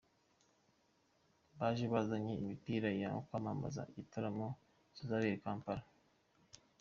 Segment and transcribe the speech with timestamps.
[1.57, 4.47] Baje bazanye imipira yo kwamamaza igitaramo
[4.95, 5.83] kizabera Kampala.